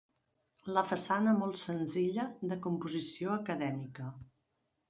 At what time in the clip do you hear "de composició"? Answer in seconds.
2.53-3.37